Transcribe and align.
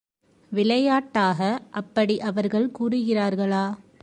விளையாட்டாக 0.51 1.39
அப்படி 1.71 2.19
அவர்கள் 2.19 2.71
கூறுகிறார்களா? 2.79 3.65